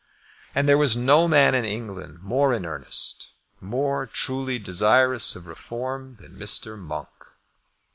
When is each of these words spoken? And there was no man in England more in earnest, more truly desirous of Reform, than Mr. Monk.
And 0.55 0.67
there 0.67 0.79
was 0.79 0.97
no 0.97 1.27
man 1.27 1.53
in 1.53 1.63
England 1.63 2.23
more 2.23 2.55
in 2.55 2.65
earnest, 2.65 3.33
more 3.59 4.07
truly 4.07 4.57
desirous 4.57 5.35
of 5.35 5.45
Reform, 5.45 6.15
than 6.19 6.37
Mr. 6.39 6.75
Monk. 6.75 7.07